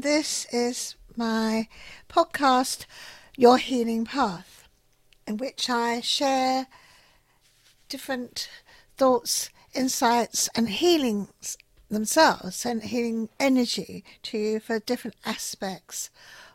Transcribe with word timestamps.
and 0.00 0.04
this 0.04 0.46
is 0.50 0.96
my 1.14 1.68
podcast, 2.08 2.86
Your 3.36 3.58
Healing 3.58 4.06
Path, 4.06 4.66
in 5.26 5.36
which 5.36 5.68
I 5.68 6.00
share 6.00 6.68
different 7.90 8.48
thoughts, 8.96 9.50
insights, 9.74 10.48
and 10.54 10.70
healings 10.70 11.58
themselves, 11.90 12.64
and 12.64 12.82
healing 12.82 13.28
energy 13.38 14.02
to 14.22 14.38
you 14.38 14.58
for 14.60 14.78
different 14.78 15.18
aspects 15.26 16.08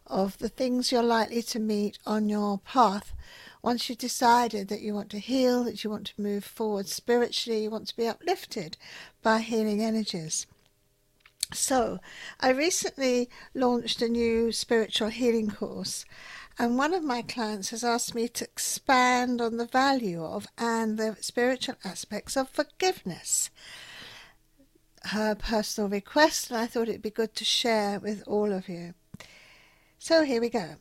of 0.07 0.39
the 0.39 0.49
things 0.49 0.91
you're 0.91 1.03
likely 1.03 1.43
to 1.43 1.59
meet 1.59 1.99
on 2.03 2.29
your 2.29 2.57
path. 2.57 3.13
Once 3.61 3.87
you've 3.87 3.99
decided 3.99 4.69
that 4.69 4.81
you 4.81 4.95
want 4.95 5.11
to 5.11 5.19
heal, 5.19 5.63
that 5.65 5.83
you 5.83 5.91
want 5.91 6.07
to 6.07 6.19
move 6.19 6.43
forward 6.43 6.87
spiritually, 6.87 7.61
you 7.61 7.69
want 7.69 7.87
to 7.87 7.95
be 7.95 8.07
uplifted 8.07 8.75
by 9.21 9.37
healing 9.37 9.83
energies. 9.83 10.47
So, 11.53 11.99
I 12.39 12.49
recently 12.49 13.29
launched 13.53 14.01
a 14.01 14.09
new 14.09 14.51
spiritual 14.51 15.09
healing 15.09 15.51
course, 15.51 16.03
and 16.57 16.77
one 16.77 16.93
of 16.93 17.03
my 17.03 17.21
clients 17.21 17.69
has 17.69 17.83
asked 17.83 18.15
me 18.15 18.27
to 18.29 18.45
expand 18.45 19.41
on 19.41 19.57
the 19.57 19.67
value 19.67 20.23
of 20.23 20.47
and 20.57 20.97
the 20.97 21.17
spiritual 21.21 21.75
aspects 21.83 22.35
of 22.35 22.49
forgiveness. 22.49 23.49
Her 25.03 25.35
personal 25.35 25.89
request, 25.89 26.49
and 26.49 26.59
I 26.59 26.65
thought 26.65 26.89
it'd 26.89 27.01
be 27.01 27.11
good 27.11 27.35
to 27.35 27.45
share 27.45 27.99
with 27.99 28.23
all 28.25 28.51
of 28.51 28.67
you. 28.67 28.95
So, 29.99 30.23
here 30.23 30.41
we 30.41 30.49
go. 30.49 30.75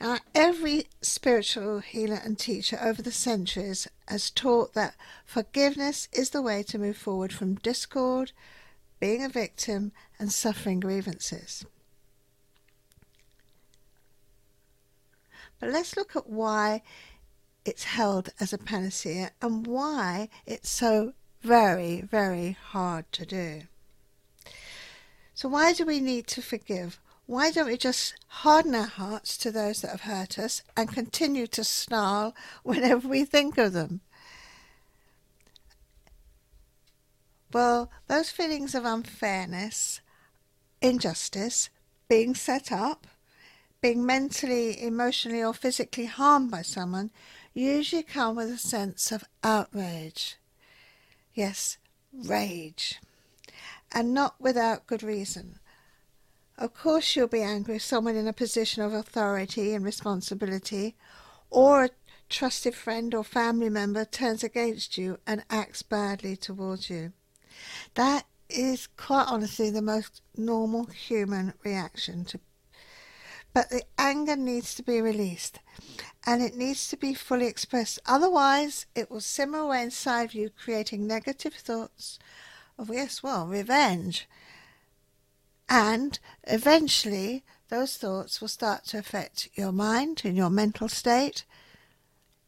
Now, 0.00 0.18
every 0.34 0.86
spiritual 1.00 1.80
healer 1.80 2.20
and 2.24 2.38
teacher 2.38 2.78
over 2.82 3.02
the 3.02 3.12
centuries 3.12 3.86
has 4.08 4.30
taught 4.30 4.74
that 4.74 4.96
forgiveness 5.24 6.08
is 6.12 6.30
the 6.30 6.42
way 6.42 6.62
to 6.64 6.78
move 6.78 6.96
forward 6.96 7.32
from 7.32 7.54
discord 7.56 8.32
being 9.02 9.24
a 9.24 9.28
victim, 9.28 9.90
and 10.20 10.32
suffering 10.32 10.78
grievances. 10.78 11.66
But 15.58 15.70
let's 15.70 15.96
look 15.96 16.14
at 16.14 16.28
why 16.28 16.82
it's 17.64 17.82
held 17.82 18.28
as 18.38 18.52
a 18.52 18.58
panacea 18.58 19.32
and 19.42 19.66
why 19.66 20.28
it's 20.46 20.70
so 20.70 21.14
very, 21.40 22.02
very 22.02 22.52
hard 22.52 23.10
to 23.10 23.26
do. 23.26 23.62
So, 25.34 25.48
why 25.48 25.72
do 25.72 25.84
we 25.84 25.98
need 25.98 26.28
to 26.28 26.40
forgive? 26.40 27.00
Why 27.26 27.50
don't 27.50 27.66
we 27.66 27.76
just 27.76 28.14
harden 28.28 28.76
our 28.76 28.86
hearts 28.86 29.36
to 29.38 29.50
those 29.50 29.80
that 29.80 29.90
have 29.90 30.02
hurt 30.02 30.38
us 30.38 30.62
and 30.76 30.88
continue 30.88 31.48
to 31.48 31.64
snarl 31.64 32.36
whenever 32.62 33.08
we 33.08 33.24
think 33.24 33.58
of 33.58 33.72
them? 33.72 34.00
Well, 37.52 37.90
those 38.06 38.30
feelings 38.30 38.74
of 38.74 38.86
unfairness, 38.86 40.00
injustice, 40.80 41.68
being 42.08 42.34
set 42.34 42.72
up, 42.72 43.06
being 43.82 44.06
mentally, 44.06 44.82
emotionally, 44.82 45.42
or 45.42 45.52
physically 45.52 46.06
harmed 46.06 46.50
by 46.50 46.62
someone 46.62 47.10
usually 47.52 48.02
come 48.02 48.36
with 48.36 48.50
a 48.50 48.56
sense 48.56 49.12
of 49.12 49.24
outrage. 49.44 50.36
Yes, 51.34 51.76
rage. 52.12 53.00
And 53.92 54.14
not 54.14 54.40
without 54.40 54.86
good 54.86 55.02
reason. 55.02 55.58
Of 56.56 56.72
course, 56.72 57.14
you'll 57.14 57.28
be 57.28 57.42
angry 57.42 57.76
if 57.76 57.82
someone 57.82 58.16
in 58.16 58.28
a 58.28 58.32
position 58.32 58.82
of 58.82 58.94
authority 58.94 59.74
and 59.74 59.84
responsibility, 59.84 60.96
or 61.50 61.84
a 61.84 61.90
trusted 62.30 62.74
friend 62.74 63.14
or 63.14 63.24
family 63.24 63.68
member, 63.68 64.06
turns 64.06 64.42
against 64.42 64.96
you 64.96 65.18
and 65.26 65.44
acts 65.50 65.82
badly 65.82 66.36
towards 66.36 66.88
you. 66.88 67.12
That 67.94 68.26
is 68.48 68.88
quite 68.96 69.26
honestly 69.28 69.70
the 69.70 69.82
most 69.82 70.22
normal 70.36 70.86
human 70.86 71.54
reaction 71.64 72.24
to 72.26 72.40
but 73.54 73.68
the 73.70 73.82
anger 73.98 74.36
needs 74.36 74.74
to 74.74 74.82
be 74.82 75.00
released 75.00 75.60
and 76.26 76.42
it 76.42 76.56
needs 76.56 76.88
to 76.88 76.96
be 76.96 77.14
fully 77.14 77.46
expressed. 77.46 77.98
Otherwise, 78.06 78.86
it 78.94 79.10
will 79.10 79.20
simmer 79.20 79.58
away 79.58 79.82
inside 79.82 80.34
you, 80.34 80.50
creating 80.50 81.06
negative 81.06 81.54
thoughts 81.54 82.18
of, 82.78 82.88
yes, 82.88 83.22
well, 83.22 83.46
revenge. 83.46 84.28
And 85.68 86.18
eventually, 86.44 87.44
those 87.68 87.96
thoughts 87.96 88.40
will 88.40 88.48
start 88.48 88.84
to 88.86 88.98
affect 88.98 89.48
your 89.54 89.72
mind 89.72 90.22
and 90.24 90.36
your 90.36 90.50
mental 90.50 90.88
state. 90.88 91.44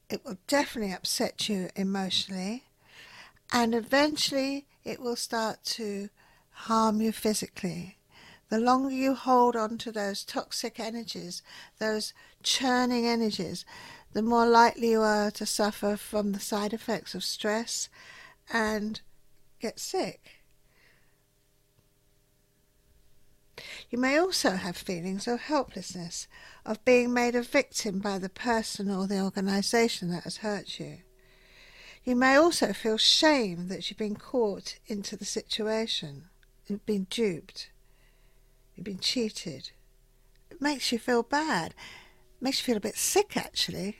It 0.09 0.25
will 0.25 0.39
definitely 0.47 0.95
upset 0.95 1.49
you 1.49 1.69
emotionally. 1.75 2.65
And 3.53 3.75
eventually, 3.75 4.67
it 4.85 5.01
will 5.01 5.17
start 5.17 5.65
to 5.65 6.11
harm 6.51 7.01
you 7.01 7.13
physically. 7.13 7.97
The 8.51 8.59
longer 8.59 8.95
you 8.95 9.15
hold 9.15 9.57
on 9.57 9.79
to 9.79 9.91
those 9.91 10.25
toxic 10.25 10.79
energies, 10.79 11.43
those 11.79 12.13
churning 12.43 13.07
energies, 13.07 13.65
the 14.13 14.23
more 14.23 14.47
likely 14.47 14.91
you 14.91 15.01
are 15.01 15.31
to 15.33 15.47
suffer 15.47 15.97
from 15.97 16.33
the 16.33 16.41
side 16.41 16.73
effects 16.73 17.15
of 17.15 17.25
stress 17.25 17.89
and 18.53 19.01
get 19.61 19.81
sick. 19.81 20.45
You 23.91 23.99
may 23.99 24.19
also 24.19 24.51
have 24.51 24.77
feelings 24.77 25.27
of 25.27 25.41
helplessness, 25.41 26.29
of 26.65 26.85
being 26.85 27.13
made 27.13 27.35
a 27.35 27.43
victim 27.43 27.99
by 27.99 28.19
the 28.19 28.29
person 28.29 28.91
or 28.91 29.07
the 29.07 29.21
organisation 29.21 30.11
that 30.11 30.25
has 30.25 30.39
hurt 30.39 30.79
you. 30.79 30.99
You 32.05 32.15
may 32.17 32.37
also 32.37 32.73
feel 32.73 32.99
shame 32.99 33.69
that 33.69 33.89
you've 33.89 33.99
been 33.99 34.17
caught 34.17 34.79
into 34.87 35.17
the 35.17 35.25
situation. 35.25 36.25
You've 36.67 36.85
been 36.85 37.07
duped. 37.09 37.71
You've 38.75 38.85
been 38.85 38.99
cheated. 38.99 39.71
It 40.51 40.61
makes 40.61 40.93
you 40.93 40.99
feel 40.99 41.23
bad. 41.23 41.73
It 41.73 42.43
makes 42.43 42.61
you 42.61 42.65
feel 42.65 42.77
a 42.77 42.81
bit 42.81 42.97
sick, 42.97 43.37
actually. 43.37 43.99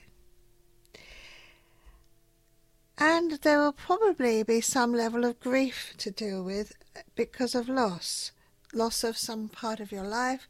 And 2.97 3.31
there 3.41 3.59
will 3.59 3.73
probably 3.73 4.43
be 4.43 4.61
some 4.61 4.93
level 4.93 5.25
of 5.25 5.39
grief 5.39 5.93
to 5.97 6.11
deal 6.11 6.43
with 6.43 6.73
because 7.15 7.55
of 7.55 7.67
loss 7.67 8.31
loss 8.75 9.03
of 9.03 9.17
some 9.17 9.47
part 9.47 9.79
of 9.79 9.91
your 9.91 10.03
life, 10.03 10.47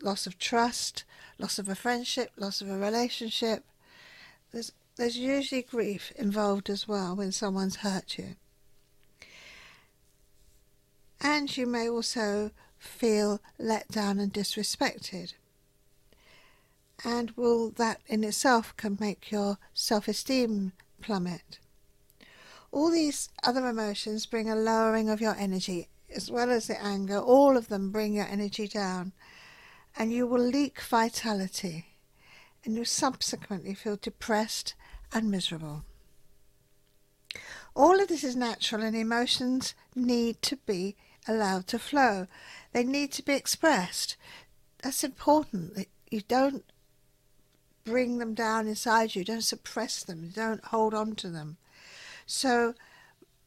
loss 0.00 0.26
of 0.26 0.38
trust, 0.38 1.04
loss 1.38 1.58
of 1.58 1.68
a 1.68 1.74
friendship, 1.74 2.30
loss 2.36 2.60
of 2.60 2.70
a 2.70 2.78
relationship. 2.78 3.64
There's 4.52 4.72
there's 4.96 5.16
usually 5.16 5.62
grief 5.62 6.12
involved 6.16 6.70
as 6.70 6.86
well 6.86 7.16
when 7.16 7.32
someone's 7.32 7.76
hurt 7.76 8.16
you. 8.16 8.36
And 11.20 11.56
you 11.56 11.66
may 11.66 11.88
also 11.88 12.50
feel 12.78 13.40
let 13.58 13.88
down 13.88 14.18
and 14.18 14.32
disrespected. 14.32 15.32
And 17.04 17.32
will 17.32 17.70
that 17.70 18.00
in 18.06 18.22
itself 18.22 18.76
can 18.76 18.96
make 19.00 19.32
your 19.32 19.58
self 19.72 20.06
esteem 20.06 20.72
plummet. 21.00 21.58
All 22.70 22.90
these 22.90 23.30
other 23.42 23.68
emotions 23.68 24.26
bring 24.26 24.50
a 24.50 24.56
lowering 24.56 25.08
of 25.08 25.20
your 25.20 25.34
energy, 25.34 25.88
as 26.14 26.30
well 26.30 26.50
as 26.50 26.66
the 26.66 26.80
anger, 26.82 27.18
all 27.18 27.56
of 27.56 27.68
them 27.68 27.90
bring 27.90 28.14
your 28.14 28.26
energy 28.26 28.68
down, 28.68 29.12
and 29.96 30.12
you 30.12 30.26
will 30.26 30.42
leak 30.42 30.80
vitality, 30.80 31.86
and 32.64 32.76
you 32.76 32.84
subsequently 32.84 33.74
feel 33.74 33.96
depressed 33.96 34.74
and 35.14 35.30
miserable. 35.30 35.84
All 37.74 38.00
of 38.00 38.08
this 38.08 38.22
is 38.22 38.36
natural, 38.36 38.82
and 38.82 38.94
emotions 38.94 39.74
need 39.94 40.42
to 40.42 40.56
be 40.56 40.96
allowed 41.26 41.66
to 41.68 41.78
flow. 41.78 42.26
They 42.72 42.84
need 42.84 43.12
to 43.12 43.22
be 43.22 43.32
expressed. 43.32 44.16
That's 44.82 45.02
important. 45.02 45.74
That 45.74 45.88
you 46.10 46.20
don't 46.20 46.64
bring 47.84 48.18
them 48.18 48.34
down 48.34 48.66
inside 48.66 49.14
you, 49.14 49.24
don't 49.24 49.44
suppress 49.44 50.02
them, 50.02 50.30
don't 50.34 50.64
hold 50.66 50.94
on 50.94 51.14
to 51.16 51.28
them. 51.28 51.56
So 52.26 52.74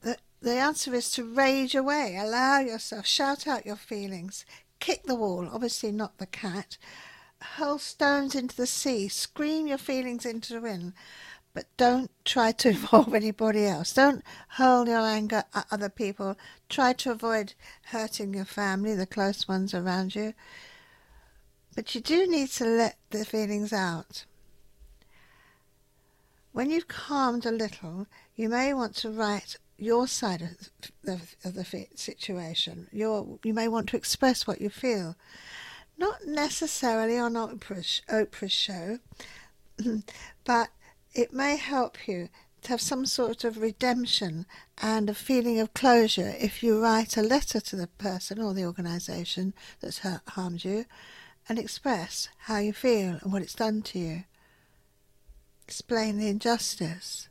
the, 0.01 0.17
the 0.41 0.53
answer 0.53 0.93
is 0.93 1.09
to 1.11 1.23
rage 1.23 1.75
away, 1.75 2.17
allow 2.19 2.59
yourself, 2.59 3.05
shout 3.07 3.47
out 3.47 3.65
your 3.65 3.75
feelings, 3.75 4.45
kick 4.79 5.03
the 5.03 5.15
wall, 5.15 5.49
obviously 5.51 5.91
not 5.91 6.17
the 6.17 6.27
cat, 6.27 6.77
hurl 7.41 7.79
stones 7.79 8.35
into 8.35 8.55
the 8.55 8.67
sea, 8.67 9.07
scream 9.07 9.67
your 9.67 9.79
feelings 9.79 10.25
into 10.25 10.53
the 10.53 10.61
wind, 10.61 10.93
but 11.57 11.65
don't 11.75 12.11
try 12.23 12.51
to 12.51 12.69
involve 12.75 13.15
anybody 13.15 13.65
else. 13.65 13.91
Don't 13.91 14.23
hurl 14.49 14.87
your 14.87 14.99
anger 14.99 15.43
at 15.55 15.65
other 15.71 15.89
people. 15.89 16.37
Try 16.69 16.93
to 16.93 17.09
avoid 17.09 17.55
hurting 17.85 18.35
your 18.35 18.45
family, 18.45 18.93
the 18.93 19.07
close 19.07 19.47
ones 19.47 19.73
around 19.73 20.13
you. 20.13 20.35
But 21.75 21.95
you 21.95 22.01
do 22.01 22.27
need 22.27 22.49
to 22.49 22.65
let 22.65 22.97
the 23.09 23.25
feelings 23.25 23.73
out. 23.73 24.25
When 26.51 26.69
you've 26.69 26.87
calmed 26.87 27.47
a 27.47 27.51
little, 27.51 28.05
you 28.35 28.49
may 28.49 28.71
want 28.75 28.95
to 28.97 29.09
write 29.09 29.57
your 29.79 30.07
side 30.07 30.43
of 30.43 30.91
the, 31.01 31.19
of 31.43 31.55
the 31.55 31.87
situation. 31.95 32.87
Your, 32.91 33.39
you 33.43 33.55
may 33.55 33.67
want 33.67 33.89
to 33.89 33.97
express 33.97 34.45
what 34.45 34.61
you 34.61 34.69
feel. 34.69 35.15
Not 35.97 36.27
necessarily 36.27 37.17
on 37.17 37.33
Oprah's, 37.33 38.03
Oprah's 38.09 38.51
show, 38.51 38.99
but 40.45 40.69
it 41.17 41.33
may 41.33 41.57
help 41.57 42.07
you 42.07 42.29
to 42.61 42.69
have 42.69 42.81
some 42.81 43.05
sort 43.05 43.43
of 43.43 43.57
redemption 43.57 44.45
and 44.81 45.09
a 45.09 45.15
feeling 45.15 45.59
of 45.59 45.73
closure 45.73 46.35
if 46.39 46.61
you 46.61 46.79
write 46.81 47.17
a 47.17 47.23
letter 47.23 47.59
to 47.59 47.75
the 47.75 47.87
person 47.87 48.39
or 48.39 48.53
the 48.53 48.65
organisation 48.65 49.53
that's 49.79 49.99
hurt, 49.99 50.21
harmed 50.29 50.63
you 50.63 50.85
and 51.49 51.57
express 51.57 52.29
how 52.41 52.57
you 52.59 52.71
feel 52.71 53.17
and 53.21 53.33
what 53.33 53.41
it's 53.41 53.55
done 53.55 53.81
to 53.81 53.97
you. 53.97 54.23
Explain 55.63 56.17
the 56.17 56.27
injustice. 56.27 57.29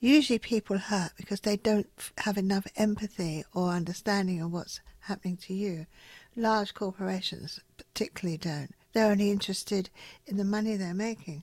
Usually 0.00 0.38
people 0.40 0.78
hurt 0.78 1.12
because 1.16 1.40
they 1.40 1.56
don't 1.56 1.88
have 2.18 2.36
enough 2.36 2.66
empathy 2.76 3.44
or 3.54 3.70
understanding 3.70 4.42
of 4.42 4.52
what's 4.52 4.80
happening 5.00 5.36
to 5.36 5.54
you. 5.54 5.86
Large 6.34 6.74
corporations 6.74 7.60
particularly 7.76 8.38
don't. 8.38 8.74
They're 8.92 9.10
only 9.10 9.30
interested 9.30 9.90
in 10.26 10.36
the 10.36 10.44
money 10.44 10.76
they're 10.76 10.94
making 10.94 11.42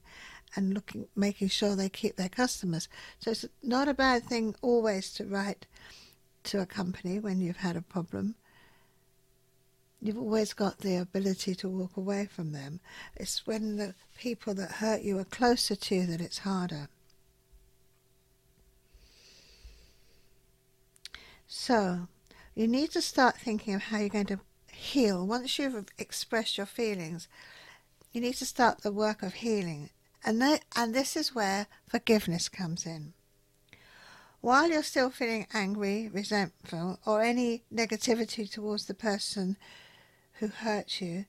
and 0.55 0.73
looking, 0.73 1.07
making 1.15 1.49
sure 1.49 1.75
they 1.75 1.89
keep 1.89 2.15
their 2.15 2.29
customers. 2.29 2.87
So 3.19 3.31
it's 3.31 3.45
not 3.61 3.87
a 3.87 3.93
bad 3.93 4.23
thing 4.23 4.55
always 4.61 5.11
to 5.13 5.25
write 5.25 5.65
to 6.45 6.61
a 6.61 6.65
company 6.65 7.19
when 7.19 7.41
you've 7.41 7.57
had 7.57 7.75
a 7.75 7.81
problem. 7.81 8.35
You've 10.01 10.17
always 10.17 10.53
got 10.53 10.79
the 10.79 10.97
ability 10.97 11.55
to 11.55 11.69
walk 11.69 11.95
away 11.95 12.25
from 12.25 12.51
them. 12.51 12.81
It's 13.15 13.47
when 13.47 13.77
the 13.77 13.95
people 14.17 14.53
that 14.55 14.71
hurt 14.73 15.01
you 15.01 15.17
are 15.17 15.23
closer 15.23 15.75
to 15.75 15.95
you 15.95 16.05
that 16.07 16.19
it's 16.19 16.39
harder. 16.39 16.89
So, 21.47 22.07
you 22.55 22.67
need 22.67 22.91
to 22.91 23.01
start 23.01 23.37
thinking 23.37 23.75
of 23.75 23.83
how 23.83 23.99
you're 23.99 24.09
going 24.09 24.25
to 24.25 24.39
heal. 24.71 25.25
Once 25.25 25.57
you've 25.57 25.85
expressed 25.97 26.57
your 26.57 26.65
feelings, 26.65 27.27
you 28.11 28.19
need 28.21 28.35
to 28.35 28.45
start 28.45 28.81
the 28.81 28.91
work 28.91 29.23
of 29.23 29.35
healing. 29.35 29.89
And, 30.25 30.59
and 30.75 30.93
this 30.93 31.15
is 31.15 31.35
where 31.35 31.67
forgiveness 31.87 32.47
comes 32.49 32.85
in. 32.85 33.13
While 34.39 34.69
you're 34.69 34.83
still 34.83 35.09
feeling 35.09 35.47
angry, 35.53 36.09
resentful, 36.11 36.99
or 37.05 37.21
any 37.21 37.63
negativity 37.73 38.49
towards 38.49 38.85
the 38.85 38.93
person 38.93 39.57
who 40.33 40.47
hurt 40.47 41.01
you, 41.01 41.25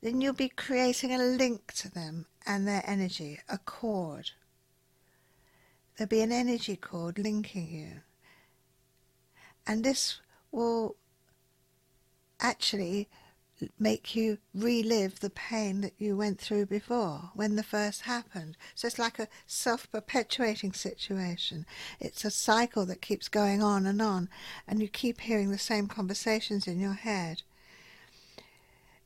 then 0.00 0.20
you'll 0.20 0.32
be 0.32 0.48
creating 0.48 1.12
a 1.12 1.18
link 1.18 1.72
to 1.74 1.90
them 1.90 2.26
and 2.46 2.66
their 2.66 2.82
energy, 2.86 3.40
a 3.48 3.58
cord. 3.58 4.30
There'll 5.96 6.08
be 6.08 6.22
an 6.22 6.32
energy 6.32 6.76
cord 6.76 7.18
linking 7.18 7.68
you. 7.68 8.00
And 9.66 9.84
this 9.84 10.20
will 10.50 10.96
actually 12.40 13.08
make 13.78 14.14
you 14.14 14.38
relive 14.54 15.20
the 15.20 15.30
pain 15.30 15.80
that 15.80 15.94
you 15.98 16.16
went 16.16 16.40
through 16.40 16.66
before 16.66 17.30
when 17.34 17.56
the 17.56 17.62
first 17.62 18.02
happened. 18.02 18.56
So 18.74 18.86
it's 18.86 18.98
like 18.98 19.18
a 19.18 19.28
self 19.46 19.90
perpetuating 19.90 20.72
situation. 20.72 21.66
It's 21.98 22.24
a 22.24 22.30
cycle 22.30 22.86
that 22.86 23.02
keeps 23.02 23.28
going 23.28 23.62
on 23.62 23.86
and 23.86 24.00
on, 24.00 24.28
and 24.66 24.80
you 24.80 24.88
keep 24.88 25.20
hearing 25.20 25.50
the 25.50 25.58
same 25.58 25.88
conversations 25.88 26.66
in 26.66 26.80
your 26.80 26.94
head. 26.94 27.42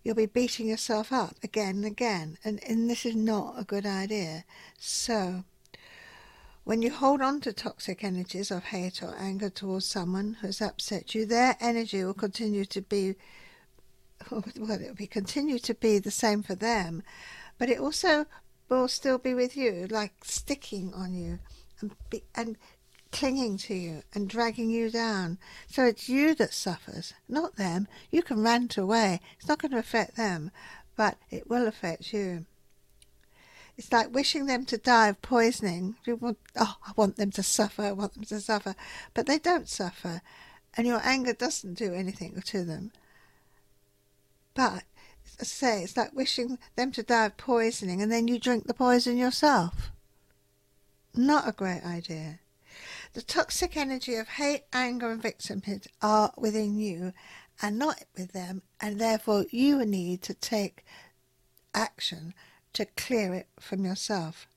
You'll 0.02 0.14
be 0.14 0.26
beating 0.26 0.68
yourself 0.68 1.12
up 1.12 1.36
again 1.42 1.76
and 1.76 1.84
again, 1.86 2.36
and, 2.44 2.62
and 2.64 2.90
this 2.90 3.06
is 3.06 3.16
not 3.16 3.58
a 3.58 3.64
good 3.64 3.86
idea. 3.86 4.44
So, 4.78 5.44
when 6.64 6.82
you 6.82 6.90
hold 6.90 7.20
on 7.22 7.40
to 7.40 7.52
toxic 7.52 8.04
energies 8.04 8.50
of 8.50 8.64
hate 8.64 9.02
or 9.02 9.14
anger 9.18 9.50
towards 9.50 9.86
someone 9.86 10.38
who's 10.40 10.60
upset 10.60 11.14
you, 11.14 11.24
their 11.26 11.56
energy 11.60 12.04
will 12.04 12.14
continue 12.14 12.64
to 12.66 12.82
be 12.82 13.16
well, 14.30 14.42
it 14.46 14.88
will 14.88 14.94
be 14.94 15.06
continue 15.06 15.58
to 15.60 15.74
be 15.74 15.98
the 15.98 16.10
same 16.10 16.42
for 16.42 16.54
them, 16.54 17.02
but 17.58 17.68
it 17.68 17.78
also 17.78 18.26
will 18.68 18.88
still 18.88 19.18
be 19.18 19.34
with 19.34 19.56
you, 19.56 19.86
like 19.90 20.12
sticking 20.24 20.92
on 20.94 21.14
you 21.14 21.38
and 21.80 21.94
be, 22.10 22.22
and 22.34 22.56
clinging 23.12 23.56
to 23.56 23.74
you 23.74 24.02
and 24.12 24.28
dragging 24.28 24.70
you 24.70 24.90
down. 24.90 25.38
So 25.68 25.84
it's 25.84 26.08
you 26.08 26.34
that 26.34 26.52
suffers, 26.52 27.14
not 27.28 27.56
them. 27.56 27.86
You 28.10 28.22
can 28.22 28.42
rant 28.42 28.76
away. 28.76 29.20
It's 29.38 29.48
not 29.48 29.60
going 29.60 29.72
to 29.72 29.78
affect 29.78 30.16
them, 30.16 30.50
but 30.96 31.16
it 31.30 31.48
will 31.48 31.68
affect 31.68 32.12
you. 32.12 32.46
It's 33.76 33.92
like 33.92 34.14
wishing 34.14 34.46
them 34.46 34.64
to 34.66 34.78
die 34.78 35.08
of 35.08 35.22
poisoning. 35.22 35.96
You 36.04 36.16
want, 36.16 36.38
oh, 36.56 36.76
I 36.86 36.92
want 36.96 37.16
them 37.16 37.30
to 37.32 37.42
suffer, 37.42 37.82
I 37.82 37.92
want 37.92 38.14
them 38.14 38.24
to 38.24 38.40
suffer. 38.40 38.74
But 39.14 39.26
they 39.26 39.38
don't 39.38 39.68
suffer, 39.68 40.22
and 40.76 40.86
your 40.86 41.00
anger 41.04 41.32
doesn't 41.32 41.74
do 41.74 41.92
anything 41.92 42.40
to 42.40 42.64
them. 42.64 42.92
But 44.54 44.84
say 45.42 45.82
it's 45.82 45.96
like 45.96 46.14
wishing 46.14 46.58
them 46.76 46.92
to 46.92 47.02
die 47.02 47.26
of 47.26 47.36
poisoning 47.36 48.00
and 48.00 48.10
then 48.10 48.28
you 48.28 48.38
drink 48.38 48.66
the 48.66 48.74
poison 48.74 49.16
yourself. 49.16 49.90
Not 51.14 51.48
a 51.48 51.52
great 51.52 51.84
idea. 51.84 52.40
The 53.12 53.22
toxic 53.22 53.76
energy 53.76 54.16
of 54.16 54.26
hate, 54.28 54.64
anger, 54.72 55.10
and 55.10 55.22
victimhood 55.22 55.86
are 56.02 56.32
within 56.36 56.76
you 56.76 57.12
and 57.62 57.78
not 57.78 58.02
with 58.16 58.32
them, 58.32 58.62
and 58.80 59.00
therefore 59.00 59.46
you 59.50 59.84
need 59.84 60.22
to 60.22 60.34
take 60.34 60.84
action 61.72 62.34
to 62.72 62.84
clear 62.84 63.32
it 63.32 63.48
from 63.60 63.84
yourself. 63.84 64.48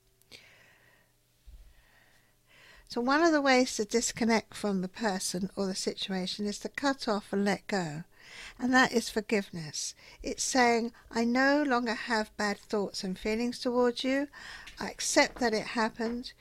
So, 2.88 3.02
one 3.02 3.22
of 3.22 3.32
the 3.32 3.42
ways 3.42 3.76
to 3.76 3.86
disconnect 3.86 4.56
from 4.56 4.82
the 4.82 4.88
person 4.88 5.52
or 5.56 5.68
the 5.68 5.76
situation 5.76 6.48
is 6.48 6.58
to 6.60 6.70
cut 6.70 7.08
off 7.08 7.32
and 7.32 7.46
let 7.46 7.68
go 7.68 8.04
and 8.60 8.74
that 8.74 8.92
is 8.92 9.10
forgiveness. 9.10 9.96
It's 10.22 10.44
saying, 10.44 10.92
I 11.12 11.24
no 11.24 11.64
longer 11.64 11.94
have 11.94 12.36
bad 12.38 12.58
thoughts 12.58 13.04
and 13.04 13.18
feelings 13.18 13.60
towards 13.60 14.04
you. 14.04 14.28
I 14.80 14.90
accept 14.90 15.40
that 15.40 15.54
it 15.54 15.68
happened. 15.68 16.34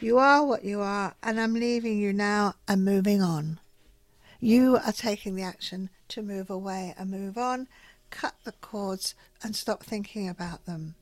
You 0.00 0.18
are 0.18 0.44
what 0.44 0.64
you 0.64 0.80
are, 0.80 1.14
and 1.22 1.40
I'm 1.40 1.54
leaving 1.54 1.98
you 1.98 2.12
now 2.12 2.54
and 2.66 2.84
moving 2.84 3.22
on. 3.22 3.60
You 4.40 4.76
are 4.76 4.92
taking 4.92 5.36
the 5.36 5.42
action 5.42 5.90
to 6.08 6.22
move 6.22 6.50
away 6.50 6.94
and 6.98 7.10
move 7.10 7.38
on, 7.38 7.68
cut 8.10 8.34
the 8.44 8.52
cords, 8.52 9.14
and 9.42 9.56
stop 9.56 9.82
thinking 9.82 10.28
about 10.28 10.66
them. 10.66 10.96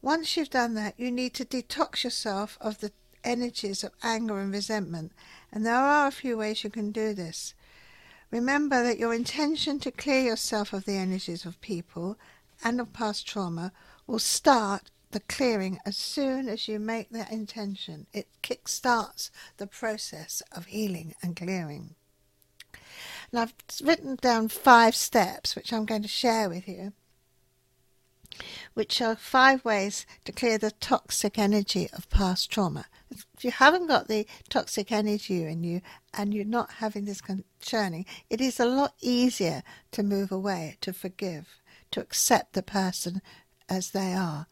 Once 0.00 0.36
you've 0.36 0.50
done 0.50 0.74
that, 0.74 0.94
you 0.98 1.10
need 1.10 1.34
to 1.34 1.44
detox 1.44 2.04
yourself 2.04 2.58
of 2.60 2.80
the 2.80 2.92
energies 3.24 3.82
of 3.82 3.92
anger 4.02 4.38
and 4.38 4.52
resentment, 4.52 5.12
and 5.50 5.64
there 5.64 5.74
are 5.74 6.06
a 6.06 6.12
few 6.12 6.36
ways 6.36 6.62
you 6.62 6.70
can 6.70 6.92
do 6.92 7.14
this. 7.14 7.54
Remember 8.34 8.82
that 8.82 8.98
your 8.98 9.14
intention 9.14 9.78
to 9.78 9.92
clear 9.92 10.20
yourself 10.20 10.72
of 10.72 10.86
the 10.86 10.96
energies 10.96 11.46
of 11.46 11.60
people 11.60 12.18
and 12.64 12.80
of 12.80 12.92
past 12.92 13.28
trauma 13.28 13.70
will 14.08 14.18
start 14.18 14.90
the 15.12 15.20
clearing 15.20 15.78
as 15.86 15.96
soon 15.96 16.48
as 16.48 16.66
you 16.66 16.80
make 16.80 17.10
that 17.10 17.30
intention. 17.30 18.08
It 18.12 18.26
kickstarts 18.42 19.30
the 19.58 19.68
process 19.68 20.42
of 20.50 20.66
healing 20.66 21.14
and 21.22 21.36
clearing. 21.36 21.94
And 23.30 23.38
I've 23.38 23.54
written 23.80 24.16
down 24.16 24.48
five 24.48 24.96
steps 24.96 25.54
which 25.54 25.72
I'm 25.72 25.86
going 25.86 26.02
to 26.02 26.08
share 26.08 26.48
with 26.48 26.66
you 26.66 26.92
which 28.74 29.00
are 29.00 29.16
five 29.16 29.64
ways 29.64 30.06
to 30.24 30.32
clear 30.32 30.58
the 30.58 30.70
toxic 30.70 31.38
energy 31.38 31.88
of 31.92 32.08
past 32.10 32.50
trauma. 32.50 32.86
If 33.10 33.44
you 33.44 33.50
haven't 33.50 33.86
got 33.86 34.08
the 34.08 34.26
toxic 34.48 34.90
energy 34.90 35.44
in 35.44 35.62
you 35.62 35.80
and 36.12 36.34
you're 36.34 36.44
not 36.44 36.74
having 36.78 37.04
this 37.04 37.22
churning, 37.60 38.06
it 38.30 38.40
is 38.40 38.58
a 38.58 38.66
lot 38.66 38.94
easier 39.00 39.62
to 39.92 40.02
move 40.02 40.32
away, 40.32 40.76
to 40.80 40.92
forgive, 40.92 41.60
to 41.92 42.00
accept 42.00 42.54
the 42.54 42.62
person 42.62 43.22
as 43.68 43.90
they 43.90 44.14
are. 44.14 44.46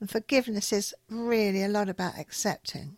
And 0.00 0.10
forgiveness 0.10 0.72
is 0.72 0.94
really 1.10 1.62
a 1.62 1.68
lot 1.68 1.88
about 1.88 2.18
accepting. 2.18 2.96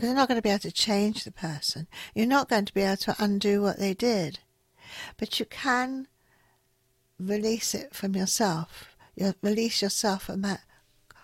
You're 0.00 0.14
not 0.14 0.28
going 0.28 0.36
to 0.36 0.42
be 0.42 0.50
able 0.50 0.60
to 0.60 0.72
change 0.72 1.24
the 1.24 1.32
person. 1.32 1.86
You're 2.14 2.26
not 2.26 2.48
going 2.48 2.66
to 2.66 2.74
be 2.74 2.82
able 2.82 2.96
to 2.98 3.16
undo 3.18 3.62
what 3.62 3.78
they 3.78 3.94
did. 3.94 4.38
But 5.16 5.38
you 5.40 5.46
can 5.46 6.06
release 7.18 7.74
it 7.74 7.94
from 7.94 8.14
yourself 8.14 8.95
you 9.16 9.34
release 9.42 9.82
yourself 9.82 10.24
from 10.24 10.42
that 10.42 10.60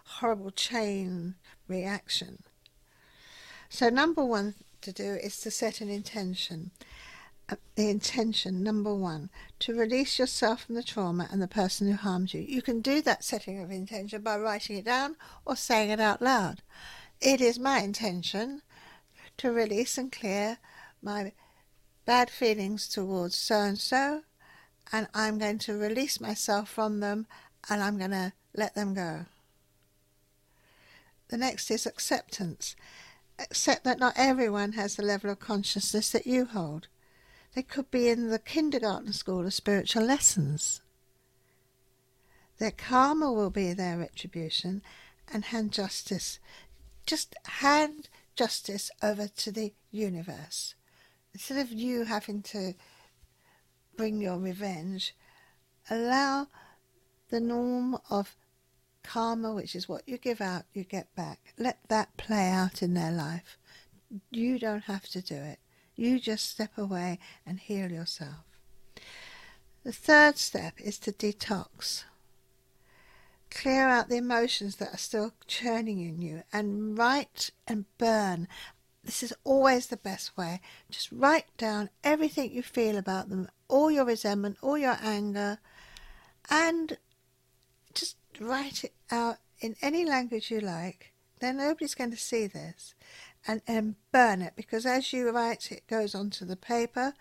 horrible 0.04 0.50
chain 0.50 1.34
reaction. 1.68 2.42
So, 3.68 3.88
number 3.88 4.24
one 4.24 4.54
to 4.80 4.92
do 4.92 5.14
is 5.14 5.38
to 5.40 5.50
set 5.50 5.80
an 5.80 5.88
intention. 5.88 6.70
Uh, 7.48 7.56
the 7.74 7.90
intention, 7.90 8.62
number 8.62 8.94
one, 8.94 9.28
to 9.58 9.74
release 9.74 10.18
yourself 10.18 10.64
from 10.64 10.74
the 10.74 10.82
trauma 10.82 11.28
and 11.30 11.42
the 11.42 11.48
person 11.48 11.88
who 11.88 11.96
harmed 11.96 12.32
you. 12.32 12.40
You 12.40 12.62
can 12.62 12.80
do 12.80 13.02
that 13.02 13.24
setting 13.24 13.60
of 13.60 13.70
intention 13.70 14.22
by 14.22 14.38
writing 14.38 14.76
it 14.76 14.84
down 14.84 15.16
or 15.44 15.56
saying 15.56 15.90
it 15.90 16.00
out 16.00 16.22
loud. 16.22 16.62
It 17.20 17.40
is 17.40 17.58
my 17.58 17.80
intention 17.80 18.62
to 19.38 19.52
release 19.52 19.98
and 19.98 20.10
clear 20.10 20.58
my 21.02 21.32
bad 22.04 22.30
feelings 22.30 22.88
towards 22.88 23.36
so 23.36 23.60
and 23.60 23.78
so, 23.78 24.22
and 24.92 25.08
I'm 25.14 25.38
going 25.38 25.58
to 25.60 25.76
release 25.76 26.20
myself 26.20 26.68
from 26.68 27.00
them 27.00 27.26
and 27.68 27.82
I'm 27.82 27.98
going 27.98 28.10
to 28.10 28.32
let 28.54 28.74
them 28.74 28.94
go. 28.94 29.26
The 31.28 31.36
next 31.36 31.70
is 31.70 31.86
acceptance. 31.86 32.76
Accept 33.38 33.84
that 33.84 33.98
not 33.98 34.14
everyone 34.16 34.72
has 34.72 34.96
the 34.96 35.02
level 35.02 35.30
of 35.30 35.40
consciousness 35.40 36.10
that 36.10 36.26
you 36.26 36.44
hold. 36.44 36.88
They 37.54 37.62
could 37.62 37.90
be 37.90 38.08
in 38.08 38.28
the 38.28 38.38
kindergarten 38.38 39.12
school 39.12 39.46
of 39.46 39.54
spiritual 39.54 40.04
lessons. 40.04 40.82
Their 42.58 42.70
karma 42.70 43.32
will 43.32 43.50
be 43.50 43.72
their 43.72 43.98
retribution, 43.98 44.82
and 45.32 45.46
hand 45.46 45.72
justice. 45.72 46.38
Just 47.06 47.34
hand 47.44 48.08
justice 48.36 48.90
over 49.02 49.28
to 49.28 49.50
the 49.50 49.72
universe. 49.90 50.74
Instead 51.32 51.58
of 51.58 51.72
you 51.72 52.04
having 52.04 52.42
to 52.42 52.74
bring 53.96 54.20
your 54.20 54.38
revenge, 54.38 55.14
allow 55.90 56.48
the 57.32 57.40
norm 57.40 57.96
of 58.10 58.36
karma, 59.02 59.54
which 59.54 59.74
is 59.74 59.88
what 59.88 60.06
you 60.06 60.18
give 60.18 60.40
out, 60.40 60.64
you 60.74 60.84
get 60.84 61.12
back. 61.16 61.40
Let 61.58 61.78
that 61.88 62.16
play 62.18 62.50
out 62.50 62.82
in 62.82 62.92
their 62.92 63.10
life. 63.10 63.58
You 64.30 64.58
don't 64.58 64.84
have 64.84 65.08
to 65.08 65.22
do 65.22 65.36
it. 65.36 65.58
You 65.96 66.20
just 66.20 66.50
step 66.50 66.76
away 66.76 67.18
and 67.46 67.58
heal 67.58 67.90
yourself. 67.90 68.44
The 69.82 69.92
third 69.92 70.36
step 70.36 70.74
is 70.78 70.98
to 71.00 71.12
detox. 71.12 72.04
Clear 73.50 73.88
out 73.88 74.10
the 74.10 74.18
emotions 74.18 74.76
that 74.76 74.92
are 74.92 74.98
still 74.98 75.32
churning 75.46 76.00
in 76.00 76.20
you 76.20 76.42
and 76.52 76.98
write 76.98 77.50
and 77.66 77.86
burn. 77.96 78.46
This 79.02 79.22
is 79.22 79.32
always 79.42 79.86
the 79.86 79.96
best 79.96 80.36
way. 80.36 80.60
Just 80.90 81.10
write 81.10 81.46
down 81.56 81.88
everything 82.04 82.52
you 82.52 82.62
feel 82.62 82.98
about 82.98 83.30
them, 83.30 83.48
all 83.68 83.90
your 83.90 84.04
resentment, 84.04 84.58
all 84.60 84.76
your 84.76 84.98
anger, 85.02 85.58
and 86.50 86.98
write 88.40 88.84
it 88.84 88.94
out 89.10 89.38
in 89.60 89.76
any 89.82 90.04
language 90.04 90.50
you 90.50 90.60
like. 90.60 91.12
Then 91.40 91.56
nobody's 91.56 91.94
going 91.94 92.10
to 92.10 92.16
see 92.16 92.46
this. 92.46 92.94
And, 93.46 93.60
and 93.66 93.96
burn 94.12 94.40
it 94.40 94.52
because 94.54 94.86
as 94.86 95.12
you 95.12 95.28
write 95.30 95.72
it 95.72 95.88
goes 95.88 96.14
onto 96.14 96.44
the 96.44 96.56
paper. 96.56 97.14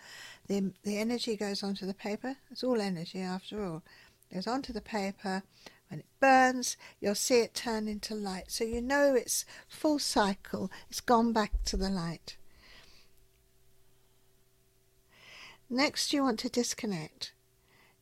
The, 0.47 0.71
the 0.83 0.99
energy 0.99 1.35
goes 1.35 1.63
onto 1.63 1.87
the 1.87 1.95
paper. 1.95 2.35
It's 2.51 2.63
all 2.63 2.79
energy 2.79 3.21
after 3.21 3.63
all. 3.65 3.81
It 4.29 4.35
goes 4.35 4.47
onto 4.47 4.71
the 4.71 4.81
paper. 4.81 5.41
When 5.89 6.01
it 6.01 6.05
burns 6.19 6.77
you'll 6.99 7.15
see 7.15 7.39
it 7.39 7.55
turn 7.55 7.87
into 7.87 8.13
light. 8.13 8.51
So 8.51 8.63
you 8.63 8.81
know 8.81 9.15
it's 9.15 9.45
full 9.67 9.97
cycle. 9.97 10.71
It's 10.89 11.01
gone 11.01 11.33
back 11.33 11.63
to 11.65 11.77
the 11.77 11.89
light. 11.89 12.37
Next 15.69 16.13
you 16.13 16.21
want 16.21 16.39
to 16.41 16.49
disconnect 16.49 17.33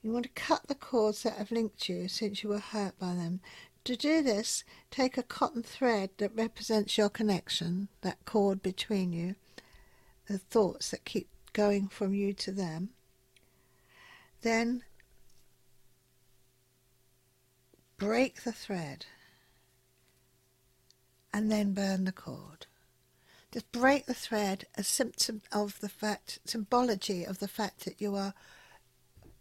you 0.01 0.11
want 0.11 0.23
to 0.23 0.29
cut 0.29 0.67
the 0.67 0.75
cords 0.75 1.23
that 1.23 1.37
have 1.37 1.51
linked 1.51 1.89
you 1.89 2.07
since 2.07 2.43
you 2.43 2.49
were 2.49 2.59
hurt 2.59 2.97
by 2.99 3.13
them. 3.13 3.41
To 3.85 3.95
do 3.95 4.21
this, 4.21 4.63
take 4.91 5.17
a 5.17 5.23
cotton 5.23 5.63
thread 5.63 6.11
that 6.17 6.35
represents 6.35 6.97
your 6.97 7.09
connection, 7.09 7.87
that 8.01 8.23
cord 8.25 8.61
between 8.61 9.13
you, 9.13 9.35
the 10.27 10.37
thoughts 10.37 10.91
that 10.91 11.05
keep 11.05 11.27
going 11.53 11.87
from 11.87 12.13
you 12.13 12.33
to 12.33 12.51
them. 12.51 12.89
Then 14.41 14.83
break 17.97 18.43
the 18.43 18.51
thread 18.53 19.05
and 21.33 21.51
then 21.51 21.73
burn 21.73 22.05
the 22.05 22.11
cord. 22.11 22.67
Just 23.51 23.71
break 23.71 24.05
the 24.05 24.13
thread 24.13 24.65
as 24.75 24.87
symptom 24.87 25.41
of 25.51 25.79
the 25.79 25.89
fact, 25.89 26.39
symbology 26.45 27.23
of 27.25 27.39
the 27.39 27.47
fact 27.47 27.85
that 27.85 27.99
you 27.99 28.15
are 28.15 28.33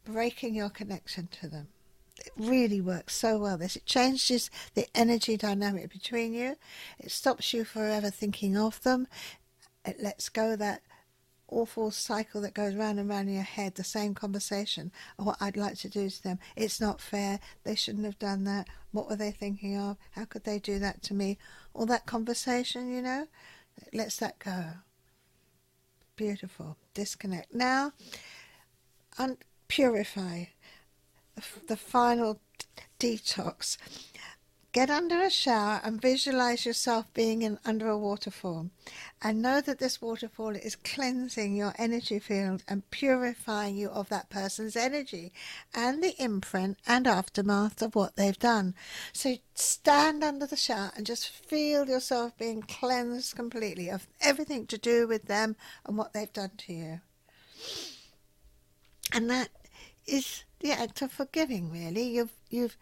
breaking 0.08 0.54
your 0.54 0.70
connection 0.70 1.28
to 1.40 1.48
them. 1.48 1.68
It 2.18 2.32
really 2.36 2.80
works 2.80 3.14
so 3.14 3.38
well. 3.38 3.56
This 3.56 3.76
it 3.76 3.86
changes 3.86 4.50
the 4.74 4.86
energy 4.94 5.36
dynamic 5.36 5.90
between 5.90 6.32
you. 6.32 6.56
It 6.98 7.10
stops 7.10 7.52
you 7.52 7.64
forever 7.64 8.10
thinking 8.10 8.56
of 8.56 8.82
them. 8.82 9.06
It 9.84 10.02
lets 10.02 10.28
go 10.28 10.56
that 10.56 10.82
awful 11.50 11.90
cycle 11.90 12.40
that 12.42 12.54
goes 12.54 12.74
round 12.74 12.98
and 12.98 13.08
round 13.08 13.28
in 13.28 13.34
your 13.34 13.42
head, 13.42 13.74
the 13.74 13.84
same 13.84 14.14
conversation 14.14 14.92
what 15.16 15.36
I'd 15.40 15.56
like 15.56 15.78
to 15.78 15.88
do 15.88 16.10
to 16.10 16.22
them. 16.22 16.38
It's 16.56 16.80
not 16.80 17.00
fair. 17.00 17.40
They 17.64 17.74
shouldn't 17.74 18.04
have 18.04 18.18
done 18.18 18.44
that. 18.44 18.68
What 18.92 19.08
were 19.08 19.16
they 19.16 19.30
thinking 19.30 19.78
of? 19.78 19.96
How 20.12 20.24
could 20.24 20.44
they 20.44 20.58
do 20.58 20.78
that 20.78 21.02
to 21.04 21.14
me? 21.14 21.38
All 21.72 21.86
that 21.86 22.06
conversation, 22.06 22.90
you 22.90 23.02
know, 23.02 23.26
it 23.76 23.94
lets 23.94 24.16
that 24.18 24.38
go. 24.38 24.64
Beautiful. 26.16 26.76
Disconnect. 26.94 27.54
Now, 27.54 27.92
and 29.18 29.38
purify, 29.68 30.46
the 31.66 31.76
final 31.76 32.40
detox. 32.98 33.76
Get 34.72 34.90
under 34.90 35.22
a 35.22 35.30
shower 35.30 35.80
and 35.82 36.00
visualize 36.00 36.66
yourself 36.66 37.12
being 37.14 37.40
in, 37.40 37.58
under 37.64 37.88
a 37.88 37.96
waterfall. 37.96 38.68
And 39.22 39.40
know 39.40 39.62
that 39.62 39.78
this 39.78 40.02
waterfall 40.02 40.54
is 40.54 40.76
cleansing 40.76 41.56
your 41.56 41.74
energy 41.78 42.18
field 42.18 42.62
and 42.68 42.88
purifying 42.90 43.76
you 43.76 43.88
of 43.88 44.10
that 44.10 44.28
person's 44.28 44.76
energy 44.76 45.32
and 45.74 46.02
the 46.02 46.14
imprint 46.22 46.76
and 46.86 47.06
aftermath 47.06 47.80
of 47.80 47.94
what 47.94 48.16
they've 48.16 48.38
done. 48.38 48.74
So 49.12 49.36
stand 49.54 50.22
under 50.22 50.46
the 50.46 50.56
shower 50.56 50.92
and 50.94 51.06
just 51.06 51.28
feel 51.28 51.88
yourself 51.88 52.36
being 52.36 52.60
cleansed 52.60 53.34
completely 53.34 53.88
of 53.88 54.06
everything 54.20 54.66
to 54.66 54.76
do 54.76 55.08
with 55.08 55.24
them 55.24 55.56
and 55.86 55.96
what 55.96 56.12
they've 56.12 56.32
done 56.32 56.52
to 56.58 56.72
you. 56.74 57.00
And 59.12 59.30
that 59.30 59.48
is 60.08 60.44
the 60.60 60.72
act 60.72 61.02
of 61.02 61.12
forgiving. 61.12 61.70
Really, 61.70 62.08
you've 62.08 62.32
you've 62.50 62.76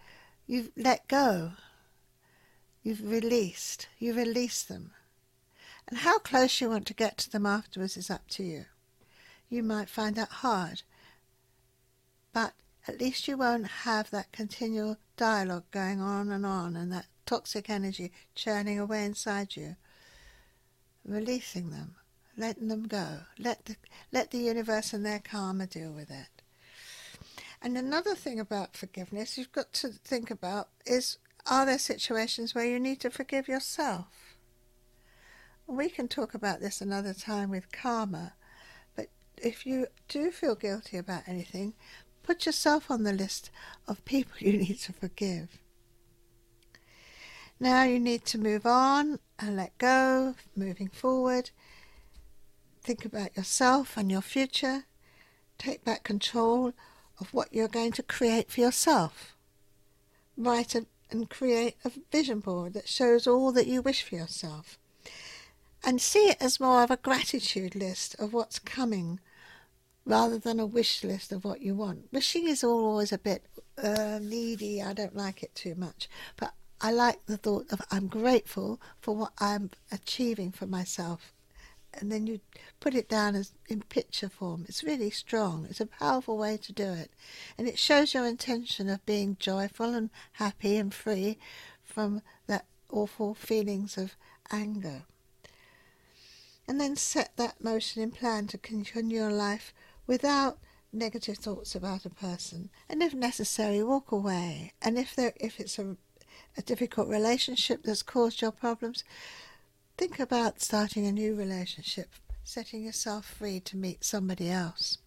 you've 0.46 0.70
let 0.76 1.08
go. 1.08 1.52
You've 2.82 3.02
released. 3.02 3.88
You 3.98 4.14
release 4.14 4.62
them. 4.62 4.92
And 5.88 5.98
how 5.98 6.18
close 6.18 6.60
you 6.60 6.68
want 6.68 6.86
to 6.86 6.94
get 6.94 7.16
to 7.18 7.30
them 7.30 7.46
afterwards 7.46 7.96
is 7.96 8.10
up 8.10 8.28
to 8.30 8.42
you. 8.42 8.66
You 9.48 9.62
might 9.62 9.88
find 9.88 10.16
that 10.16 10.28
hard, 10.28 10.82
but 12.32 12.54
at 12.88 13.00
least 13.00 13.28
you 13.28 13.36
won't 13.36 13.66
have 13.66 14.10
that 14.10 14.32
continual 14.32 14.96
dialogue 15.16 15.64
going 15.70 16.00
on 16.00 16.30
and 16.30 16.44
on 16.44 16.76
and 16.76 16.92
that 16.92 17.06
toxic 17.24 17.70
energy 17.70 18.12
churning 18.34 18.78
away 18.78 19.04
inside 19.04 19.56
you. 19.56 19.76
Releasing 21.04 21.70
them, 21.70 21.94
letting 22.36 22.68
them 22.68 22.88
go. 22.88 23.20
Let 23.38 23.64
the, 23.66 23.76
let 24.12 24.32
the 24.32 24.38
universe 24.38 24.92
and 24.92 25.06
their 25.06 25.20
karma 25.20 25.66
deal 25.66 25.92
with 25.92 26.10
it. 26.10 26.35
And 27.66 27.76
another 27.76 28.14
thing 28.14 28.38
about 28.38 28.76
forgiveness 28.76 29.36
you've 29.36 29.50
got 29.50 29.72
to 29.72 29.88
think 29.88 30.30
about 30.30 30.68
is 30.86 31.18
are 31.46 31.66
there 31.66 31.80
situations 31.80 32.54
where 32.54 32.64
you 32.64 32.78
need 32.78 33.00
to 33.00 33.10
forgive 33.10 33.48
yourself? 33.48 34.36
We 35.66 35.88
can 35.88 36.06
talk 36.06 36.32
about 36.32 36.60
this 36.60 36.80
another 36.80 37.12
time 37.12 37.50
with 37.50 37.72
karma, 37.72 38.34
but 38.94 39.08
if 39.36 39.66
you 39.66 39.88
do 40.06 40.30
feel 40.30 40.54
guilty 40.54 40.96
about 40.96 41.24
anything, 41.26 41.74
put 42.22 42.46
yourself 42.46 42.88
on 42.88 43.02
the 43.02 43.12
list 43.12 43.50
of 43.88 44.04
people 44.04 44.34
you 44.38 44.52
need 44.58 44.78
to 44.82 44.92
forgive. 44.92 45.58
Now 47.58 47.82
you 47.82 47.98
need 47.98 48.24
to 48.26 48.38
move 48.38 48.64
on 48.64 49.18
and 49.40 49.56
let 49.56 49.76
go, 49.78 50.36
moving 50.54 50.88
forward. 50.88 51.50
Think 52.80 53.04
about 53.04 53.36
yourself 53.36 53.96
and 53.96 54.08
your 54.08 54.22
future. 54.22 54.84
Take 55.58 55.84
back 55.84 56.04
control 56.04 56.72
of 57.20 57.32
what 57.32 57.52
you're 57.52 57.68
going 57.68 57.92
to 57.92 58.02
create 58.02 58.50
for 58.50 58.60
yourself. 58.60 59.34
Write 60.36 60.74
a, 60.74 60.86
and 61.10 61.30
create 61.30 61.76
a 61.84 61.90
vision 62.10 62.40
board 62.40 62.74
that 62.74 62.88
shows 62.88 63.26
all 63.26 63.52
that 63.52 63.66
you 63.66 63.82
wish 63.82 64.02
for 64.02 64.16
yourself. 64.16 64.78
And 65.84 66.00
see 66.00 66.28
it 66.28 66.38
as 66.40 66.60
more 66.60 66.82
of 66.82 66.90
a 66.90 66.96
gratitude 66.96 67.74
list 67.74 68.16
of 68.18 68.32
what's 68.32 68.58
coming 68.58 69.20
rather 70.04 70.38
than 70.38 70.60
a 70.60 70.66
wish 70.66 71.04
list 71.04 71.32
of 71.32 71.44
what 71.44 71.62
you 71.62 71.74
want. 71.74 72.08
Wishing 72.12 72.46
is 72.46 72.64
always 72.64 73.12
a 73.12 73.18
bit 73.18 73.44
uh, 73.82 74.18
needy. 74.22 74.82
I 74.82 74.92
don't 74.92 75.16
like 75.16 75.42
it 75.42 75.54
too 75.54 75.74
much. 75.74 76.08
But 76.36 76.54
I 76.80 76.92
like 76.92 77.24
the 77.26 77.36
thought 77.36 77.72
of 77.72 77.80
I'm 77.90 78.06
grateful 78.06 78.80
for 79.00 79.16
what 79.16 79.32
I'm 79.38 79.70
achieving 79.90 80.52
for 80.52 80.66
myself 80.66 81.32
and 81.98 82.10
then 82.10 82.26
you 82.26 82.40
put 82.80 82.94
it 82.94 83.08
down 83.08 83.34
as 83.34 83.52
in 83.68 83.82
picture 83.82 84.28
form. 84.28 84.64
It's 84.68 84.84
really 84.84 85.10
strong. 85.10 85.66
It's 85.68 85.80
a 85.80 85.86
powerful 85.86 86.36
way 86.36 86.56
to 86.58 86.72
do 86.72 86.92
it. 86.92 87.10
And 87.56 87.66
it 87.68 87.78
shows 87.78 88.14
your 88.14 88.26
intention 88.26 88.88
of 88.88 89.04
being 89.06 89.36
joyful 89.38 89.94
and 89.94 90.10
happy 90.32 90.76
and 90.76 90.92
free 90.92 91.38
from 91.84 92.22
that 92.46 92.66
awful 92.90 93.34
feelings 93.34 93.96
of 93.96 94.16
anger. 94.50 95.02
And 96.68 96.80
then 96.80 96.96
set 96.96 97.36
that 97.36 97.62
motion 97.62 98.02
in 98.02 98.10
plan 98.10 98.46
to 98.48 98.58
continue 98.58 99.20
your 99.20 99.32
life 99.32 99.72
without 100.06 100.58
negative 100.92 101.38
thoughts 101.38 101.74
about 101.74 102.04
a 102.04 102.10
person. 102.10 102.70
And 102.88 103.02
if 103.02 103.14
necessary, 103.14 103.82
walk 103.82 104.10
away. 104.10 104.72
And 104.82 104.98
if 104.98 105.14
there 105.14 105.32
if 105.36 105.60
it's 105.60 105.78
a 105.78 105.96
a 106.56 106.62
difficult 106.62 107.08
relationship 107.08 107.82
that's 107.82 108.02
caused 108.02 108.40
your 108.40 108.52
problems, 108.52 109.04
Think 109.98 110.20
about 110.20 110.60
starting 110.60 111.06
a 111.06 111.12
new 111.12 111.34
relationship, 111.34 112.10
setting 112.44 112.84
yourself 112.84 113.24
free 113.24 113.60
to 113.60 113.78
meet 113.78 114.04
somebody 114.04 114.50
else. 114.50 114.98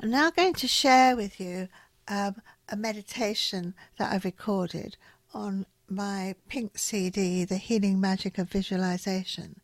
I'm 0.00 0.10
now 0.10 0.30
going 0.30 0.54
to 0.54 0.66
share 0.66 1.14
with 1.14 1.38
you 1.38 1.68
um, 2.08 2.36
a 2.70 2.76
meditation 2.76 3.74
that 3.98 4.10
I've 4.10 4.24
recorded 4.24 4.96
on 5.34 5.66
my 5.90 6.34
pink 6.48 6.78
CD, 6.78 7.44
The 7.44 7.58
Healing 7.58 8.00
Magic 8.00 8.38
of 8.38 8.48
Visualization. 8.48 9.60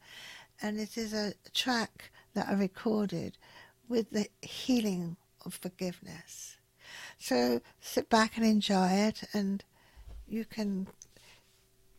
And 0.61 0.79
it 0.79 0.99
is 0.99 1.15
a 1.15 1.33
track 1.55 2.11
that 2.35 2.49
I 2.49 2.53
recorded 2.53 3.39
with 3.89 4.11
the 4.11 4.29
healing 4.43 5.17
of 5.43 5.55
forgiveness. 5.55 6.59
So 7.19 7.63
sit 7.81 8.11
back 8.11 8.37
and 8.37 8.45
enjoy 8.45 8.89
it 8.89 9.23
and 9.33 9.65
you 10.29 10.45
can 10.45 10.89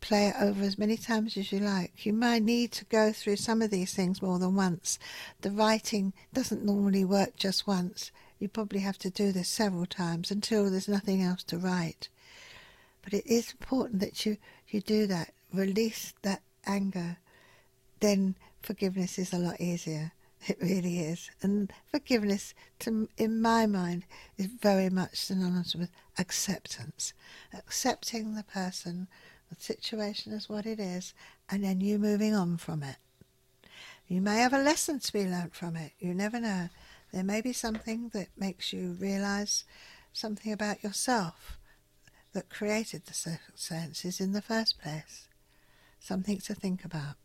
play 0.00 0.28
it 0.28 0.36
over 0.40 0.62
as 0.62 0.78
many 0.78 0.96
times 0.96 1.36
as 1.36 1.52
you 1.52 1.58
like. 1.58 2.06
You 2.06 2.12
might 2.12 2.42
need 2.42 2.72
to 2.72 2.84
go 2.84 3.12
through 3.12 3.36
some 3.36 3.62
of 3.62 3.70
these 3.70 3.94
things 3.94 4.22
more 4.22 4.38
than 4.38 4.54
once. 4.54 4.98
The 5.40 5.50
writing 5.50 6.12
doesn't 6.32 6.64
normally 6.64 7.04
work 7.04 7.36
just 7.36 7.66
once. 7.66 8.10
You 8.38 8.48
probably 8.48 8.80
have 8.80 8.98
to 8.98 9.10
do 9.10 9.32
this 9.32 9.48
several 9.48 9.86
times 9.86 10.30
until 10.30 10.70
there's 10.70 10.88
nothing 10.88 11.22
else 11.22 11.42
to 11.44 11.58
write. 11.58 12.08
But 13.02 13.12
it 13.14 13.26
is 13.26 13.52
important 13.52 14.00
that 14.00 14.24
you, 14.24 14.36
you 14.68 14.80
do 14.80 15.06
that. 15.06 15.32
Release 15.52 16.14
that 16.22 16.42
anger. 16.66 17.18
Then 18.00 18.36
forgiveness 18.62 19.18
is 19.18 19.32
a 19.32 19.38
lot 19.38 19.60
easier. 19.60 20.12
It 20.46 20.58
really 20.60 21.00
is. 21.00 21.30
And 21.42 21.72
forgiveness, 21.90 22.54
to, 22.80 23.08
in 23.16 23.42
my 23.42 23.66
mind, 23.66 24.04
is 24.36 24.46
very 24.46 24.88
much 24.88 25.16
synonymous 25.16 25.74
with 25.74 25.90
acceptance. 26.16 27.12
Accepting 27.52 28.34
the 28.34 28.44
person, 28.44 29.08
the 29.48 29.56
situation 29.58 30.32
is 30.32 30.48
what 30.48 30.66
it 30.66 30.78
is, 30.78 31.14
and 31.50 31.64
then 31.64 31.80
you 31.80 31.98
moving 31.98 32.34
on 32.34 32.56
from 32.56 32.82
it. 32.82 32.96
You 34.06 34.20
may 34.20 34.38
have 34.38 34.54
a 34.54 34.62
lesson 34.62 35.00
to 35.00 35.12
be 35.12 35.26
learnt 35.26 35.54
from 35.54 35.76
it. 35.76 35.92
You 35.98 36.14
never 36.14 36.40
know. 36.40 36.68
There 37.12 37.24
may 37.24 37.40
be 37.40 37.52
something 37.52 38.10
that 38.10 38.28
makes 38.36 38.72
you 38.72 38.96
realize 38.98 39.64
something 40.12 40.52
about 40.52 40.82
yourself 40.82 41.58
that 42.32 42.50
created 42.50 43.06
the 43.06 43.14
circumstances 43.14 44.20
in 44.20 44.32
the 44.32 44.42
first 44.42 44.80
place. 44.80 45.28
Something 46.00 46.38
to 46.38 46.54
think 46.54 46.84
about. 46.84 47.16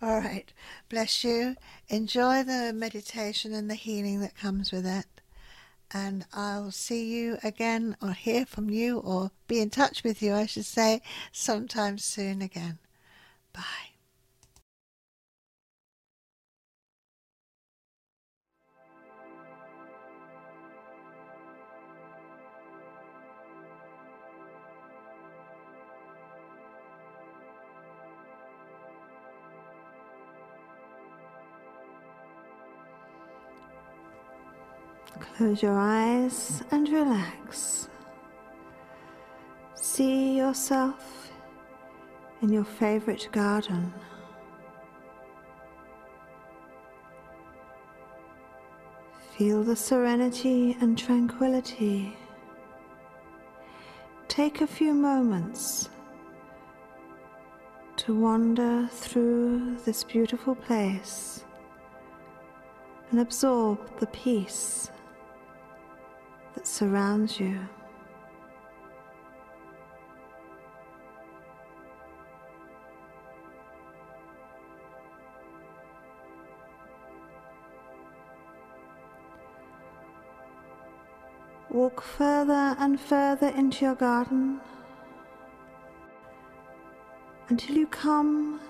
All 0.00 0.20
right. 0.20 0.52
Bless 0.88 1.24
you. 1.24 1.56
Enjoy 1.88 2.42
the 2.44 2.72
meditation 2.72 3.52
and 3.52 3.68
the 3.68 3.74
healing 3.74 4.20
that 4.20 4.36
comes 4.36 4.70
with 4.70 4.86
it. 4.86 5.06
And 5.92 6.26
I'll 6.34 6.70
see 6.70 7.04
you 7.06 7.38
again 7.42 7.96
or 8.02 8.12
hear 8.12 8.44
from 8.44 8.68
you 8.68 8.98
or 8.98 9.30
be 9.46 9.60
in 9.60 9.70
touch 9.70 10.04
with 10.04 10.22
you, 10.22 10.34
I 10.34 10.46
should 10.46 10.66
say, 10.66 11.00
sometime 11.32 11.98
soon 11.98 12.42
again. 12.42 12.78
Bye. 13.52 13.87
Close 35.38 35.62
your 35.62 35.78
eyes 35.78 36.64
and 36.72 36.88
relax. 36.88 37.88
See 39.76 40.36
yourself 40.36 41.30
in 42.42 42.48
your 42.48 42.64
favorite 42.64 43.28
garden. 43.30 43.94
Feel 49.36 49.62
the 49.62 49.76
serenity 49.76 50.76
and 50.80 50.98
tranquility. 50.98 52.16
Take 54.26 54.60
a 54.60 54.66
few 54.66 54.92
moments 54.92 55.88
to 57.98 58.12
wander 58.12 58.88
through 58.90 59.76
this 59.84 60.02
beautiful 60.02 60.56
place 60.56 61.44
and 63.12 63.20
absorb 63.20 64.00
the 64.00 64.08
peace 64.08 64.90
that 66.54 66.66
surrounds 66.66 67.38
you. 67.38 67.58
Walk 81.70 82.02
further 82.02 82.74
and 82.78 82.98
further 82.98 83.48
into 83.48 83.84
your 83.84 83.94
garden 83.94 84.60
until 87.48 87.76
you 87.76 87.86
come 87.86 88.60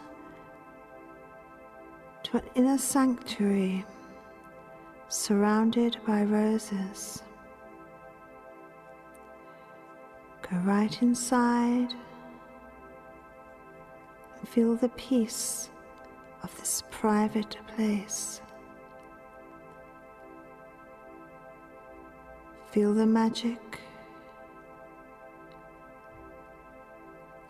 to 2.24 2.37
an 2.38 2.42
inner 2.55 2.76
sanctuary 2.76 3.85
surrounded 5.09 5.96
by 6.07 6.22
roses. 6.24 7.22
Go 10.50 10.56
right 10.58 11.02
inside 11.02 11.92
and 14.38 14.48
feel 14.48 14.76
the 14.76 14.88
peace 14.90 15.68
of 16.42 16.56
this 16.58 16.82
private 16.90 17.56
place. 17.74 18.40
Feel 22.70 22.94
the 22.94 23.06
magic. 23.06 23.80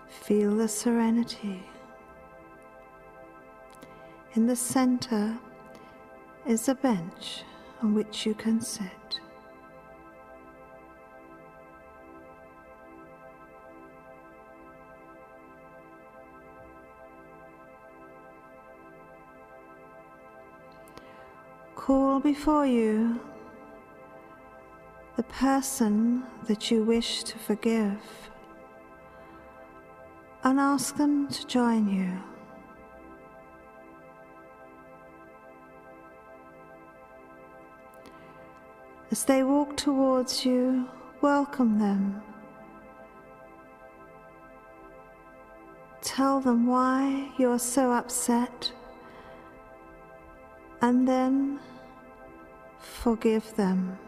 Feel 0.09 0.57
the 0.57 0.69
serenity. 0.69 1.63
In 4.35 4.47
the 4.47 4.57
center 4.57 5.39
is 6.47 6.69
a 6.69 6.75
bench 6.75 7.45
on 7.83 7.95
which 7.95 8.27
you 8.27 8.35
can 8.35 8.61
sit. 8.61 9.21
Call 21.89 22.21
before 22.21 22.67
you 22.67 23.19
the 25.17 25.23
person 25.23 26.23
that 26.47 26.71
you 26.71 26.85
wish 26.85 27.23
to 27.23 27.39
forgive 27.39 27.99
and 30.45 30.61
ask 30.61 30.99
them 30.99 31.29
to 31.29 31.47
join 31.47 31.89
you. 31.89 32.13
As 39.11 39.25
they 39.25 39.43
walk 39.43 39.75
towards 39.79 40.45
you, 40.45 40.87
welcome 41.23 41.79
them. 41.79 42.21
Tell 46.03 46.39
them 46.41 46.67
why 46.67 47.31
you 47.39 47.49
are 47.49 47.59
so 47.59 47.93
upset 47.93 48.73
and 50.83 51.09
then 51.09 51.59
forgive 52.79 53.55
them. 53.57 53.99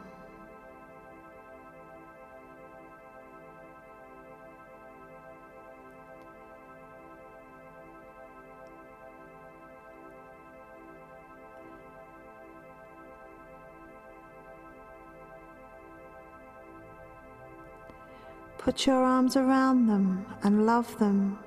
Put 18.59 18.87
your 18.87 19.03
arms 19.03 19.37
around 19.37 19.87
them 19.87 20.27
and 20.43 20.67
love 20.67 20.99
them. 20.99 21.39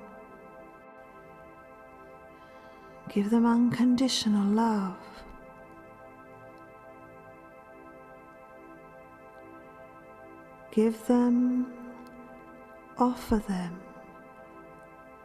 Give 3.08 3.30
them 3.30 3.46
unconditional 3.46 4.44
love. 4.44 5.13
Give 10.74 11.06
them, 11.06 11.72
offer 12.98 13.36
them 13.36 13.80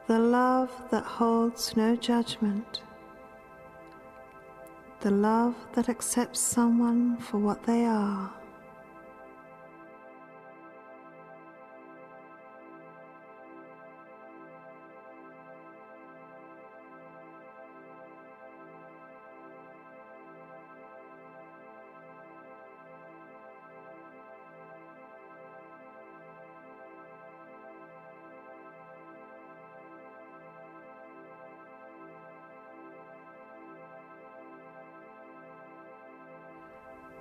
the 0.05 0.19
love 0.19 0.71
that 0.89 1.03
holds 1.03 1.77
no 1.77 1.95
judgment, 1.95 2.81
the 5.01 5.11
love 5.11 5.55
that 5.73 5.87
accepts 5.87 6.39
someone 6.39 7.17
for 7.17 7.37
what 7.37 7.63
they 7.63 7.85
are. 7.85 8.33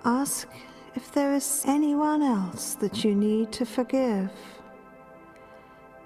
Ask 0.09 0.49
if 0.95 1.13
there 1.13 1.35
is 1.35 1.65
anyone 1.67 2.23
else 2.23 2.73
that 2.77 3.05
you 3.05 3.15
need 3.15 3.53
to 3.53 3.67
forgive. 3.67 4.31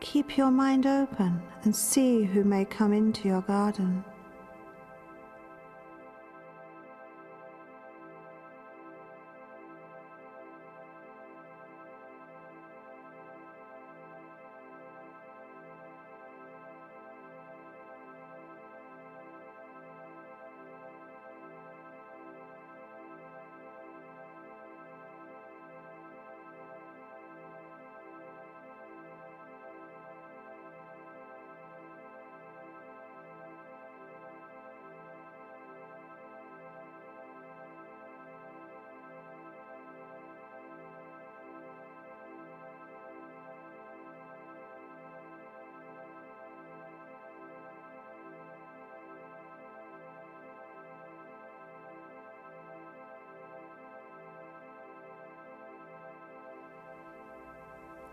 keep 0.01 0.37
your 0.37 0.51
mind 0.51 0.87
open 0.87 1.41
and 1.63 1.75
see 1.75 2.25
who 2.25 2.43
may 2.43 2.65
come 2.65 2.93
into 2.93 3.29
your 3.29 3.43
garden. 3.43 4.05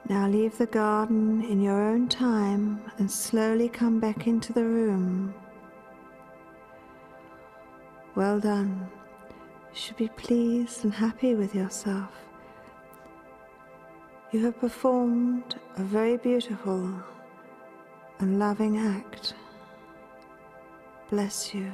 Now 0.10 0.28
leave 0.28 0.58
the 0.58 0.66
garden 0.66 1.44
in 1.44 1.62
your 1.62 1.80
own 1.80 2.08
time 2.08 2.82
and 2.98 3.10
slowly 3.10 3.70
come 3.70 4.00
back 4.00 4.26
into 4.26 4.52
the 4.52 4.66
room. 4.66 5.36
Well 8.16 8.40
done. 8.40 8.90
You 9.72 9.76
should 9.80 9.98
be 9.98 10.08
pleased 10.08 10.84
and 10.84 10.92
happy 10.92 11.36
with 11.36 11.54
yourself. 11.54 12.10
You 14.32 14.44
have 14.46 14.60
performed 14.60 15.60
a 15.78 15.84
very 15.84 16.18
beautiful 16.18 16.92
and 18.18 18.40
loving 18.40 18.80
act. 18.80 19.36
Bless 21.12 21.54
you. 21.54 21.72